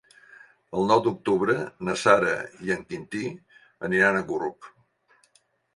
[0.79, 1.55] El nou d'octubre
[1.89, 2.33] na Sara
[2.69, 3.23] i en Quintí
[3.91, 4.73] aniran a Gurb.